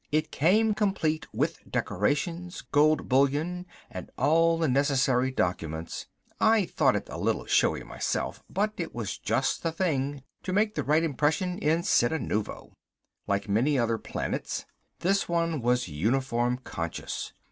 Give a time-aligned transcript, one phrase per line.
[0.11, 6.07] It came complete with decorations, gold bullion, and all the necessary documents.
[6.39, 10.73] I thought it a little showy myself, but it was just the thing to make
[10.73, 12.73] the right impression on Cittanuvo.
[13.27, 14.65] Like many other planets,
[15.01, 17.33] this one was uniform conscious.